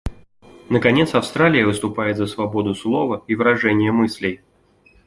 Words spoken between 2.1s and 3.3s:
за свободу слова